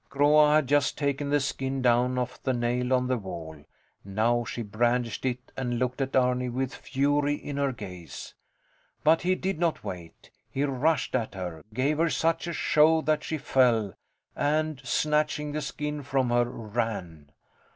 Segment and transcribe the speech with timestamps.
[0.09, 3.63] Groa had just taken the skin down off the nail on the wall.
[4.03, 8.33] Now she brandished it and looked at Arni with fury in her gaze.
[9.03, 10.31] But he did not wait.
[10.49, 13.93] He rushed at her, gave her such a shove that she fell,
[14.35, 17.31] and, snatching the skin from her, ran.